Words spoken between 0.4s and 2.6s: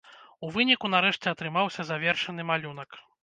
У выніку, нарэшце атрымаўся завершаны